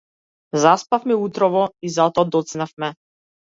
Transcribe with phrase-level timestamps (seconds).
[0.63, 2.93] Заспавме утрово и затоа доцневме.